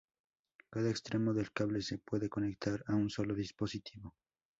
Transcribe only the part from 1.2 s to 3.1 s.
del cable se puede conectar a